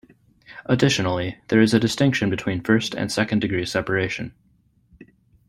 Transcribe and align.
Additionally, 0.65 1.37
there 1.49 1.61
is 1.61 1.75
a 1.75 1.79
distinction 1.79 2.31
between 2.31 2.63
first 2.63 2.95
and 2.95 3.11
second 3.11 3.37
degree 3.37 3.67
separation. 3.67 4.33